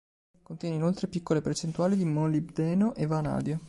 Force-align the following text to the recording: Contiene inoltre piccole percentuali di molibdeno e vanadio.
Contiene 0.41 0.73
inoltre 0.77 1.05
piccole 1.07 1.41
percentuali 1.41 1.95
di 1.95 2.05
molibdeno 2.05 2.95
e 2.95 3.05
vanadio. 3.05 3.59